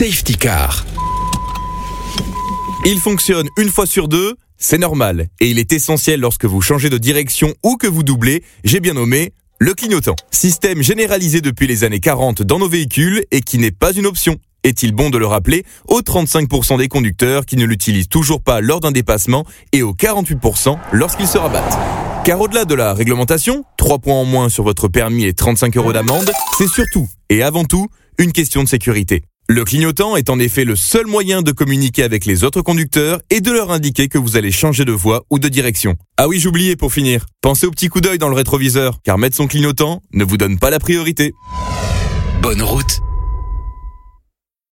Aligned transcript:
Safety 0.00 0.34
Car. 0.34 0.86
Il 2.86 2.98
fonctionne 3.00 3.46
une 3.58 3.68
fois 3.68 3.84
sur 3.84 4.08
deux, 4.08 4.34
c'est 4.56 4.78
normal. 4.78 5.28
Et 5.40 5.50
il 5.50 5.58
est 5.58 5.74
essentiel 5.74 6.20
lorsque 6.20 6.46
vous 6.46 6.62
changez 6.62 6.88
de 6.88 6.96
direction 6.96 7.52
ou 7.62 7.76
que 7.76 7.86
vous 7.86 8.02
doublez, 8.02 8.42
j'ai 8.64 8.80
bien 8.80 8.94
nommé 8.94 9.34
le 9.58 9.74
clignotant. 9.74 10.16
Système 10.30 10.82
généralisé 10.82 11.42
depuis 11.42 11.66
les 11.66 11.84
années 11.84 12.00
40 12.00 12.40
dans 12.40 12.58
nos 12.58 12.68
véhicules 12.70 13.26
et 13.30 13.42
qui 13.42 13.58
n'est 13.58 13.72
pas 13.72 13.92
une 13.92 14.06
option. 14.06 14.38
Est-il 14.64 14.92
bon 14.92 15.10
de 15.10 15.18
le 15.18 15.26
rappeler 15.26 15.66
aux 15.86 16.00
35% 16.00 16.78
des 16.78 16.88
conducteurs 16.88 17.44
qui 17.44 17.56
ne 17.56 17.66
l'utilisent 17.66 18.08
toujours 18.08 18.40
pas 18.40 18.62
lors 18.62 18.80
d'un 18.80 18.92
dépassement 18.92 19.44
et 19.72 19.82
aux 19.82 19.92
48% 19.92 20.78
lorsqu'ils 20.92 21.28
se 21.28 21.36
rabattent? 21.36 21.78
Car 22.24 22.40
au-delà 22.40 22.64
de 22.64 22.74
la 22.74 22.94
réglementation, 22.94 23.66
3 23.76 23.98
points 23.98 24.14
en 24.14 24.24
moins 24.24 24.48
sur 24.48 24.64
votre 24.64 24.88
permis 24.88 25.26
et 25.26 25.34
35 25.34 25.76
euros 25.76 25.92
d'amende, 25.92 26.32
c'est 26.56 26.68
surtout 26.68 27.06
et 27.28 27.42
avant 27.42 27.64
tout 27.64 27.88
une 28.16 28.32
question 28.32 28.62
de 28.62 28.68
sécurité. 28.68 29.24
Le 29.52 29.64
clignotant 29.64 30.14
est 30.14 30.30
en 30.30 30.38
effet 30.38 30.62
le 30.62 30.76
seul 30.76 31.08
moyen 31.08 31.42
de 31.42 31.50
communiquer 31.50 32.04
avec 32.04 32.24
les 32.24 32.44
autres 32.44 32.62
conducteurs 32.62 33.20
et 33.30 33.40
de 33.40 33.50
leur 33.50 33.72
indiquer 33.72 34.06
que 34.06 34.16
vous 34.16 34.36
allez 34.36 34.52
changer 34.52 34.84
de 34.84 34.92
voie 34.92 35.24
ou 35.28 35.40
de 35.40 35.48
direction. 35.48 35.96
Ah 36.18 36.28
oui, 36.28 36.38
j'oubliais 36.38 36.76
pour 36.76 36.92
finir. 36.92 37.26
Pensez 37.40 37.66
au 37.66 37.72
petit 37.72 37.88
coup 37.88 38.00
d'œil 38.00 38.18
dans 38.18 38.28
le 38.28 38.36
rétroviseur, 38.36 39.00
car 39.02 39.18
mettre 39.18 39.34
son 39.34 39.48
clignotant 39.48 40.02
ne 40.12 40.22
vous 40.22 40.36
donne 40.36 40.56
pas 40.60 40.70
la 40.70 40.78
priorité. 40.78 41.32
Bonne 42.40 42.62
route 42.62 43.00